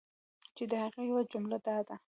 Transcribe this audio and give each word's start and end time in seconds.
چی 0.55 0.63
د 0.71 0.73
هغی 0.83 1.01
یوه 1.09 1.21
جمله 1.31 1.57
دا 1.65 1.77
ده 1.87 1.95